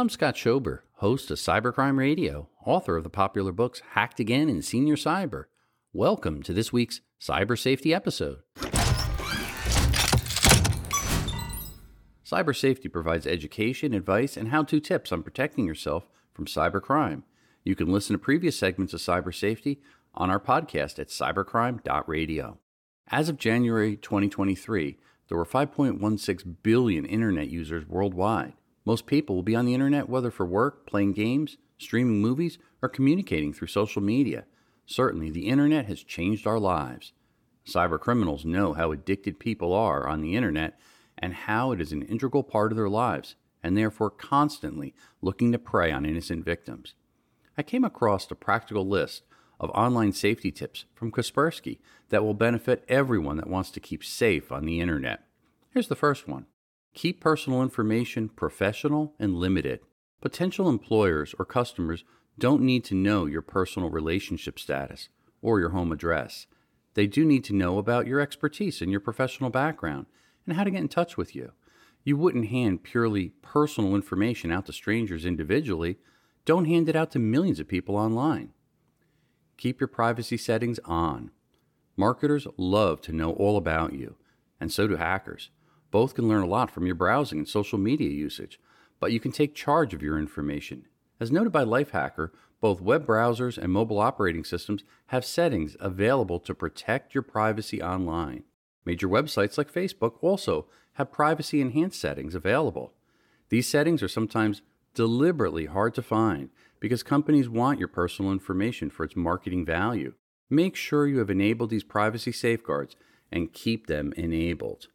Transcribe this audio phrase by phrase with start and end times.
[0.00, 4.64] I'm Scott Schober, host of Cybercrime Radio, author of the popular books Hacked Again and
[4.64, 5.44] Senior Cyber.
[5.92, 8.38] Welcome to this week's Cyber Safety episode.
[12.24, 17.24] Cyber Safety provides education, advice, and how to tips on protecting yourself from cybercrime.
[17.62, 19.82] You can listen to previous segments of Cyber Safety
[20.14, 22.58] on our podcast at cybercrime.radio.
[23.08, 24.96] As of January 2023,
[25.28, 28.54] there were 5.16 billion internet users worldwide.
[28.84, 32.88] Most people will be on the internet whether for work, playing games, streaming movies, or
[32.88, 34.44] communicating through social media.
[34.86, 37.12] Certainly, the internet has changed our lives.
[37.66, 40.78] Cyber criminals know how addicted people are on the internet
[41.18, 45.58] and how it is an integral part of their lives, and therefore constantly looking to
[45.58, 46.94] prey on innocent victims.
[47.58, 49.22] I came across a practical list
[49.60, 51.78] of online safety tips from Kaspersky
[52.08, 55.26] that will benefit everyone that wants to keep safe on the internet.
[55.70, 56.46] Here's the first one
[56.94, 59.80] Keep personal information professional and limited.
[60.20, 62.04] Potential employers or customers
[62.38, 65.08] don't need to know your personal relationship status
[65.40, 66.46] or your home address.
[66.94, 70.06] They do need to know about your expertise and your professional background
[70.46, 71.52] and how to get in touch with you.
[72.02, 75.98] You wouldn't hand purely personal information out to strangers individually.
[76.44, 78.52] Don't hand it out to millions of people online.
[79.56, 81.30] Keep your privacy settings on.
[81.96, 84.16] Marketers love to know all about you,
[84.58, 85.50] and so do hackers.
[85.90, 88.60] Both can learn a lot from your browsing and social media usage,
[89.00, 90.86] but you can take charge of your information.
[91.18, 96.54] As noted by Lifehacker, both web browsers and mobile operating systems have settings available to
[96.54, 98.44] protect your privacy online.
[98.84, 102.92] Major websites like Facebook also have privacy enhanced settings available.
[103.48, 104.62] These settings are sometimes
[104.94, 110.14] deliberately hard to find because companies want your personal information for its marketing value.
[110.48, 112.96] Make sure you have enabled these privacy safeguards
[113.30, 114.88] and keep them enabled.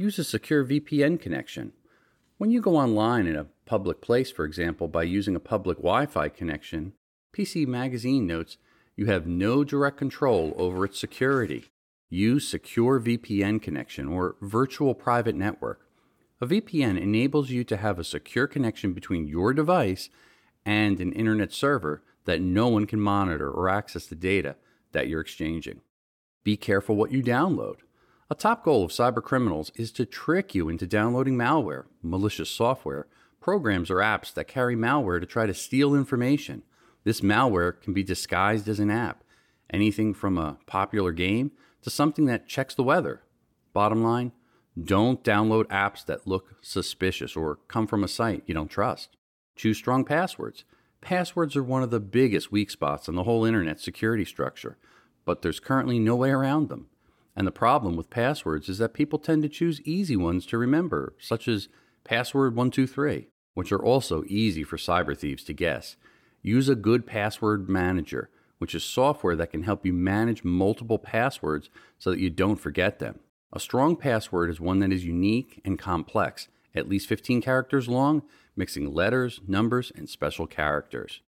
[0.00, 1.74] Use a secure VPN connection.
[2.38, 6.06] When you go online in a public place, for example, by using a public Wi
[6.06, 6.94] Fi connection,
[7.34, 8.56] PC Magazine notes
[8.96, 11.66] you have no direct control over its security.
[12.08, 15.82] Use Secure VPN connection or virtual private network.
[16.40, 20.08] A VPN enables you to have a secure connection between your device
[20.64, 24.56] and an internet server that no one can monitor or access the data
[24.92, 25.82] that you're exchanging.
[26.42, 27.80] Be careful what you download.
[28.32, 33.08] A top goal of cybercriminals is to trick you into downloading malware, malicious software,
[33.40, 36.62] programs, or apps that carry malware to try to steal information.
[37.02, 39.24] This malware can be disguised as an app,
[39.72, 41.50] anything from a popular game
[41.82, 43.24] to something that checks the weather.
[43.72, 44.30] Bottom line,
[44.80, 49.16] don't download apps that look suspicious or come from a site you don't trust.
[49.56, 50.62] Choose strong passwords.
[51.00, 54.78] Passwords are one of the biggest weak spots in the whole internet security structure,
[55.24, 56.86] but there's currently no way around them.
[57.36, 61.14] And the problem with passwords is that people tend to choose easy ones to remember,
[61.18, 61.68] such as
[62.04, 65.96] password 123, which are also easy for cyber thieves to guess.
[66.42, 68.30] Use a good password manager
[68.60, 72.98] which is software that can help you manage multiple passwords so that you don't forget
[72.98, 73.18] them.
[73.54, 78.22] A strong password is one that is unique and complex, at least 15 characters long,
[78.54, 81.22] mixing letters, numbers, and special characters.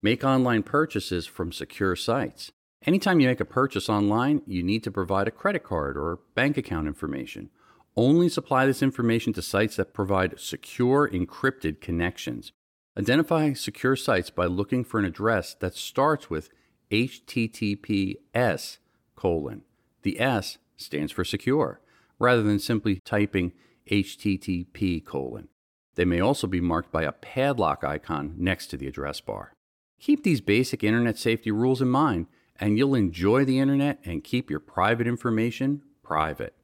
[0.00, 2.52] Make online purchases from secure sites.
[2.84, 6.56] Anytime you make a purchase online, you need to provide a credit card or bank
[6.56, 7.50] account information.
[7.96, 12.52] Only supply this information to sites that provide secure encrypted connections.
[12.98, 16.50] Identify secure sites by looking for an address that starts with
[16.90, 18.78] HTTPS
[19.16, 19.62] colon.
[20.02, 21.80] The S stands for secure,
[22.18, 23.52] rather than simply typing
[23.90, 25.48] HTTP colon.
[25.94, 29.54] They may also be marked by a padlock icon next to the address bar.
[29.98, 32.26] Keep these basic internet safety rules in mind,
[32.60, 36.54] and you'll enjoy the internet and keep your private information private.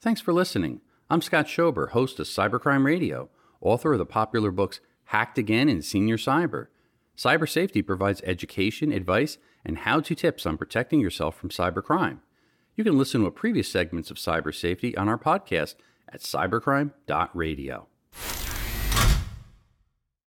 [0.00, 0.80] Thanks for listening.
[1.08, 3.28] I'm Scott Schober, host of Cybercrime Radio,
[3.60, 6.68] author of the popular books Hacked Again and Senior Cyber.
[7.16, 12.18] Cyber safety provides education, advice, and how to tips on protecting yourself from cybercrime.
[12.74, 15.74] You can listen to previous segments of cyber safety on our podcast
[16.08, 17.86] at cybercrime.radio.